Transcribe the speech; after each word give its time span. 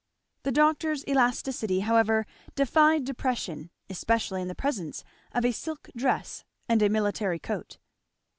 The 0.41 0.51
doctor's 0.51 1.05
elasticity 1.07 1.81
however 1.81 2.25
defied 2.55 3.03
depression, 3.05 3.69
especially 3.87 4.41
in 4.41 4.47
the 4.47 4.55
presence 4.55 5.03
of 5.31 5.45
a 5.45 5.51
silk 5.51 5.89
dress 5.95 6.43
and 6.67 6.81
a 6.81 6.89
military 6.89 7.37
coat. 7.37 7.77